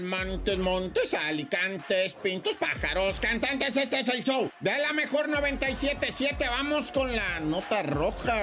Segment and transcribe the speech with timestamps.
[0.00, 6.48] Montes, Montes, Alicantes, Pintos, Pájaros, cantantes, este es el show de la mejor 97.7.
[6.48, 8.34] Vamos con la nota roja,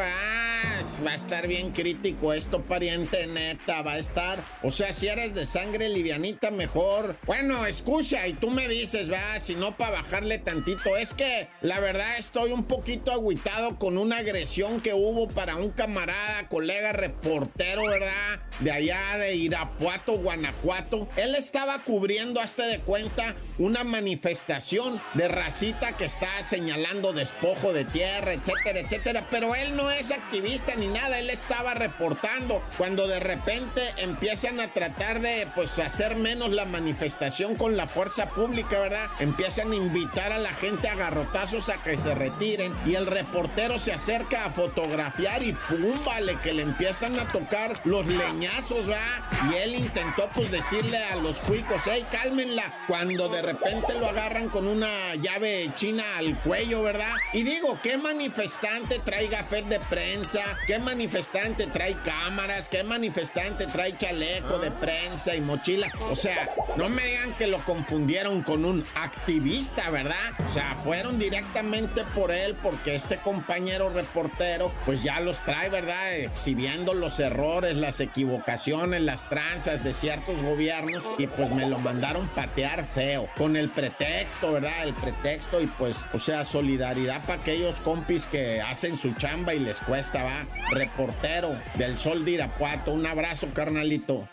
[1.05, 4.43] va a estar bien crítico esto, pariente neta, va a estar.
[4.63, 7.17] O sea, si eres de sangre livianita, mejor.
[7.25, 10.95] Bueno, escucha y tú me dices, va, si no para bajarle tantito.
[10.97, 15.71] Es que la verdad estoy un poquito agüitado con una agresión que hubo para un
[15.71, 18.41] camarada, colega reportero, ¿verdad?
[18.59, 21.07] De allá de Irapuato, Guanajuato.
[21.17, 27.85] Él estaba cubriendo hasta de cuenta una manifestación de racita que está señalando despojo de
[27.85, 29.27] tierra, etcétera, etcétera.
[29.29, 34.69] Pero él no es activista ni nada, él estaba reportando cuando de repente empiezan a
[34.69, 39.09] tratar de pues hacer menos la manifestación con la fuerza pública, ¿verdad?
[39.19, 43.79] Empiezan a invitar a la gente a garrotazos a que se retiren y el reportero
[43.79, 49.23] se acerca a fotografiar y pum, vale, que le empiezan a tocar los leñazos, ¿verdad?
[49.51, 54.47] Y él intentó pues decirle a los cuicos, hey, cálmenla, cuando de repente lo agarran
[54.49, 57.13] con una llave china al cuello, ¿verdad?
[57.33, 60.44] Y digo, ¿qué manifestante trae gafet de prensa?
[60.67, 62.69] ¿Qué manifestante trae cámaras?
[62.69, 65.87] ¿Qué manifestante trae chaleco de prensa y mochila?
[66.09, 70.33] O sea, no me digan que lo confundieron con un activista, ¿verdad?
[70.43, 76.15] O sea, fueron directamente por él porque este compañero reportero pues ya los trae, ¿verdad?
[76.15, 82.27] Exhibiendo los errores, las equivocaciones, las tranzas de ciertos gobiernos y pues me lo mandaron
[82.29, 84.83] patear feo con el pretexto, ¿verdad?
[84.83, 89.59] El pretexto y pues, o sea, solidaridad para aquellos compis que hacen su chamba y
[89.59, 90.23] les cuesta,
[90.71, 94.27] Reportero del Sol de Irapuato, un abrazo, carnalito.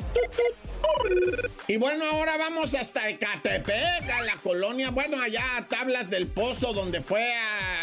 [1.68, 6.72] Y bueno, ahora vamos hasta Ecatepec, a la colonia, bueno, allá a Tablas del Pozo,
[6.72, 7.24] donde fue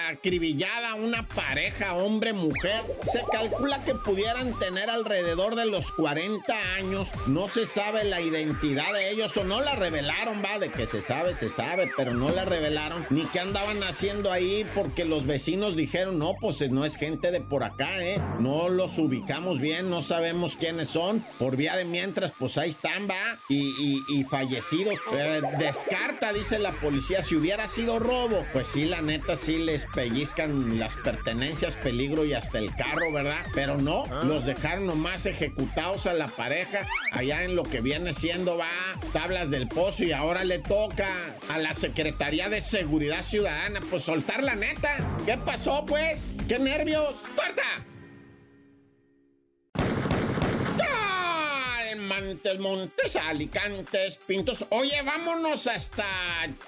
[0.10, 2.84] acribillada una pareja, hombre-mujer.
[3.12, 7.10] Se calcula que pudieran tener alrededor de los 40 años.
[7.28, 11.02] No se sabe la identidad de ellos o no la revelaron, va, de que se
[11.02, 13.06] sabe, se sabe, pero no la revelaron.
[13.10, 17.42] Ni qué andaban haciendo ahí porque los vecinos dijeron, no, pues no es gente de
[17.42, 18.22] por acá, ¿eh?
[18.40, 21.26] No los ubicamos bien, no sabemos quiénes son.
[21.38, 23.38] Por vía de mientras, pues ahí están, va.
[23.50, 24.96] Y, fallecidos.
[25.14, 29.86] Eh, descarta, dice la policía, si hubiera sido robo, pues sí, la neta, sí les
[30.00, 33.46] pellizcan las pertenencias, peligro y hasta el carro, ¿verdad?
[33.54, 34.24] Pero no, ah.
[34.24, 38.70] los dejaron nomás ejecutados a la pareja allá en lo que viene siendo, va,
[39.12, 41.10] tablas del pozo y ahora le toca
[41.50, 45.06] a la Secretaría de Seguridad Ciudadana, pues soltar la neta.
[45.26, 46.28] ¿Qué pasó, pues?
[46.48, 47.16] ¿Qué nervios?
[47.36, 47.69] ¡Corta!
[52.30, 54.64] Montes, Montes, Alicantes, Pintos.
[54.70, 56.06] Oye, vámonos hasta,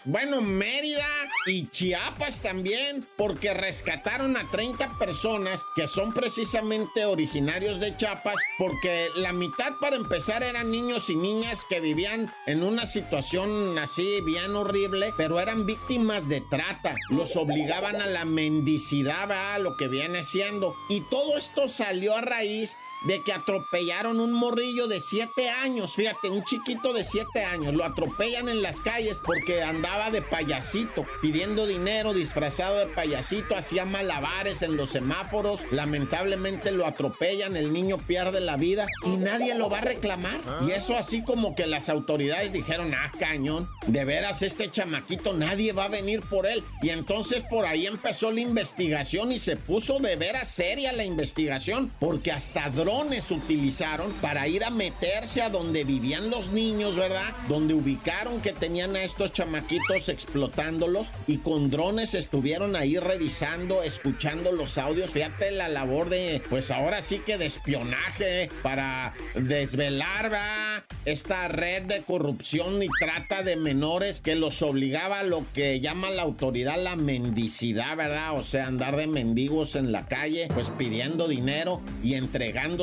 [0.06, 1.06] bueno, Mérida
[1.46, 9.10] y Chiapas también, porque rescataron a 30 personas que son precisamente originarios de Chiapas, porque
[9.18, 14.56] la mitad para empezar eran niños y niñas que vivían en una situación así bien
[14.56, 16.96] horrible, pero eran víctimas de trata.
[17.12, 20.76] Los obligaban a la mendicidad, a lo que viene siendo.
[20.90, 26.30] Y todo esto salió a raíz de que atropellaron un morrillo de 7 años, fíjate,
[26.30, 31.66] un chiquito de 7 años, lo atropellan en las calles porque andaba de payasito, pidiendo
[31.66, 38.40] dinero, disfrazado de payasito, hacía malabares en los semáforos, lamentablemente lo atropellan, el niño pierde
[38.42, 40.40] la vida y nadie lo va a reclamar.
[40.68, 45.74] Y eso así como que las autoridades dijeron, ah, cañón, de veras este chamaquito nadie
[45.74, 46.64] va a venir por él.
[46.82, 51.92] Y entonces por ahí empezó la investigación y se puso de veras seria la investigación,
[52.00, 52.92] porque hasta drogas
[53.32, 57.34] utilizaron para ir a meterse donde vivían los niños, ¿verdad?
[57.48, 64.52] Donde ubicaron que tenían a estos chamaquitos explotándolos y con drones estuvieron ahí revisando, escuchando
[64.52, 65.12] los audios.
[65.12, 70.84] Fíjate la labor de, pues ahora sí que de espionaje para desvelar, ¿va?
[71.06, 76.10] Esta red de corrupción y trata de menores que los obligaba a lo que llama
[76.10, 78.38] la autoridad la mendicidad, ¿verdad?
[78.38, 82.82] O sea, andar de mendigos en la calle, pues pidiendo dinero y entregando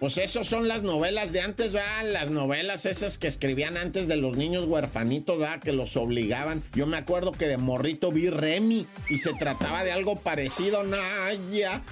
[0.00, 1.93] pues esos son las novelas de antes, ¿verdad?
[2.02, 5.60] Las novelas esas que escribían antes de los niños huerfanitos, ¿verdad?
[5.60, 6.62] Que los obligaban.
[6.74, 10.82] Yo me acuerdo que de morrito vi Remy y se trataba de algo parecido.
[10.82, 11.82] Naya.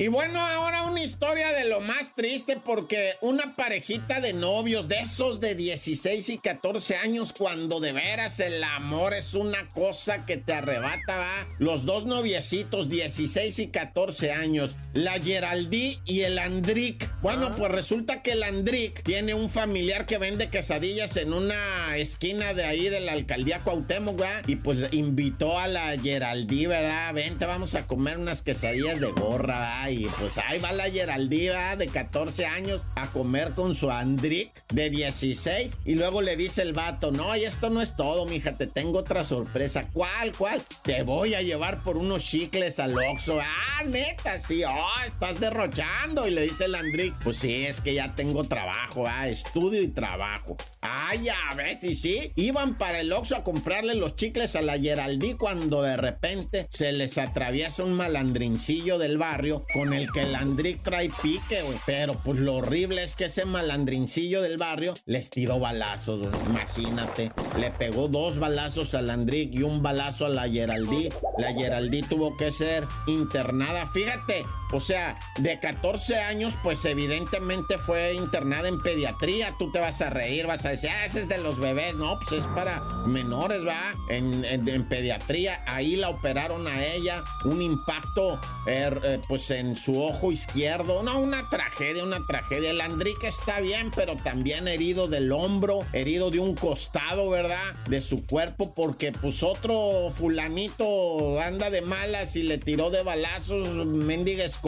[0.00, 5.00] Y bueno, ahora una historia de lo más triste porque una parejita de novios, de
[5.00, 10.38] esos de 16 y 14 años, cuando de veras el amor es una cosa que
[10.38, 11.46] te arrebata, va.
[11.58, 17.10] Los dos noviecitos, 16 y 14 años, la Geraldí y el Andric.
[17.20, 17.54] Bueno, ah.
[17.58, 22.64] pues resulta que el Andric tiene un familiar que vende quesadillas en una esquina de
[22.64, 24.44] ahí de la alcaldía Cuauhtémoc, ¿verdad?
[24.46, 27.12] Y pues invitó a la Geraldí, ¿verdad?
[27.12, 31.88] Vente, vamos a comer unas quesadillas de morra, y pues ahí va la Geraldina de
[31.88, 37.10] 14 años a comer con su Andrick de 16 y luego le dice el vato,
[37.10, 39.88] no, y esto no es todo, mija, te tengo otra sorpresa.
[39.92, 40.62] ¿Cuál, cuál?
[40.82, 43.40] Te voy a llevar por unos chicles al Oxxo.
[43.40, 46.26] Ah, neta, sí, oh, estás derrochando.
[46.26, 49.88] Y le dice el Andrick, pues sí, es que ya tengo trabajo, ah, estudio y
[49.88, 50.56] trabajo.
[50.80, 54.78] Ay, a ver, si sí, iban para el Oxxo a comprarle los chicles a la
[54.78, 60.82] Geraldí cuando de repente se les atraviesa un malandrincillo del barrio el que el Andrick
[60.82, 61.78] trae pique, güey.
[61.86, 67.70] Pero pues lo horrible es que ese malandrincillo del barrio les tiró balazos, Imagínate, le
[67.70, 71.08] pegó dos balazos al Andrick y un balazo a la Geraldí.
[71.38, 73.86] La Geraldí tuvo que ser internada.
[73.86, 79.56] Fíjate, o sea, de 14 años, pues evidentemente fue internada en pediatría.
[79.58, 81.96] Tú te vas a reír, vas a decir, ah, ese es de los bebés.
[81.96, 83.94] No, pues es para menores, ¿va?
[84.08, 85.62] En, en, pediatría.
[85.66, 87.24] Ahí la operaron a ella.
[87.44, 91.02] Un impacto, er, eh, pues en su ojo izquierdo.
[91.02, 92.70] No, una tragedia, una tragedia.
[92.70, 97.74] El Andrique está bien, pero también herido del hombro, herido de un costado, ¿verdad?
[97.88, 103.86] De su cuerpo, porque pues otro fulanito anda de malas y le tiró de balazos,
[103.86, 104.60] mendigas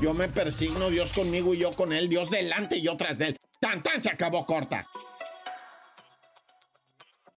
[0.00, 3.28] yo me persigno, Dios conmigo y yo con él, Dios delante y yo tras de
[3.28, 3.36] él.
[3.60, 4.86] Tan, tan, se acabó corta.